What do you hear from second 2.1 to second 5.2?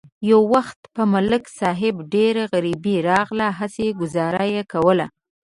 ډېره غریبي راغله، هسې گذاره یې کوله.